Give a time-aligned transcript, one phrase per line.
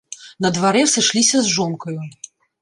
[0.45, 1.95] На дварэ сышліся з жонкаю.